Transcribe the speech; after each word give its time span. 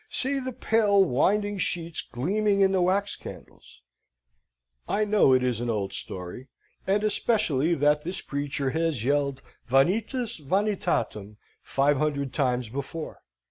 See, 0.09 0.39
the 0.39 0.51
pale 0.51 1.03
winding 1.03 1.59
sheets 1.59 2.01
gleaming 2.01 2.61
in 2.61 2.71
the 2.71 2.81
wax 2.81 3.15
candles! 3.15 3.83
I 4.89 5.05
know 5.05 5.31
it 5.31 5.43
is 5.43 5.61
an 5.61 5.69
old 5.69 5.93
story, 5.93 6.47
and 6.87 7.03
especially 7.03 7.75
that 7.75 8.01
this 8.01 8.19
preacher 8.19 8.71
has 8.71 9.03
yelled 9.03 9.43
vanitas 9.67 10.37
vanitatum 10.39 11.37
five 11.61 11.97
hundred 11.99 12.33
times 12.33 12.67
before. 12.67 13.21